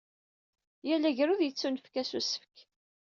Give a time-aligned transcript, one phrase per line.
[0.87, 2.55] Yal agrud yettunefk-as usefk.